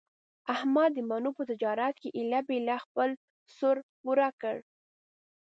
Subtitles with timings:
[0.53, 3.09] احمد د مڼو په تجارت کې ایله په ایله خپل
[3.57, 4.55] سر پوره کړ.